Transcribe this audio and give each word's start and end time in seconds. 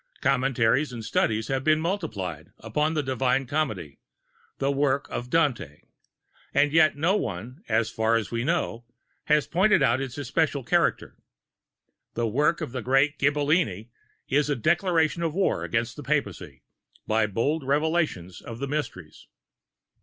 Commentaries 0.21 0.91
and 0.91 1.05
studies 1.05 1.47
have 1.47 1.63
been 1.63 1.79
multiplied 1.79 2.51
upon 2.57 2.95
the 2.95 3.03
Divine 3.03 3.45
Comedy, 3.45 3.99
the 4.57 4.71
work 4.71 5.07
of 5.11 5.29
DANTE, 5.29 5.83
and 6.55 6.71
yet 6.71 6.97
no 6.97 7.15
one, 7.15 7.61
so 7.67 7.83
far 7.83 8.15
as 8.15 8.31
we 8.31 8.43
know, 8.43 8.83
has 9.25 9.45
pointed 9.45 9.83
out 9.83 10.01
its 10.01 10.17
especial 10.17 10.63
character. 10.63 11.17
The 12.15 12.25
work 12.27 12.61
of 12.61 12.71
the 12.71 12.81
great 12.81 13.19
Ghibellin 13.19 13.89
is 14.27 14.49
a 14.49 14.55
declaration 14.55 15.21
of 15.21 15.35
war 15.35 15.63
against 15.63 15.95
the 15.97 16.01
Papacy, 16.03 16.63
by 17.05 17.27
bold 17.27 17.63
revelations 17.63 18.41
of 18.41 18.57
the 18.57 18.67
Mysteries. 18.67 19.27